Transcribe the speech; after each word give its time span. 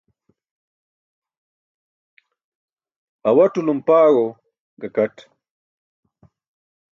Awatulum 3.27 3.79
paaẏo 3.87 4.25
gakat. 4.81 5.15